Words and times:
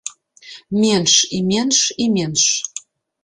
Менш, 0.83 1.13
і 1.39 1.43
менш, 1.49 1.77
і 2.05 2.09
менш. 2.15 2.45